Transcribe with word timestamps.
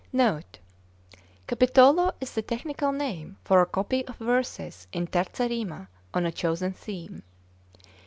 Note 0.11 0.57
1. 1.13 1.21
Capitolo 1.47 2.11
is 2.19 2.33
the 2.33 2.41
technical 2.41 2.91
name 2.91 3.37
for 3.43 3.61
a 3.61 3.67
copy 3.67 4.03
of 4.07 4.17
verses 4.17 4.87
in 4.91 5.05
'terza 5.05 5.47
rima' 5.47 5.89
on 6.11 6.25
a 6.25 6.31
chosen 6.31 6.73
theme. 6.73 7.21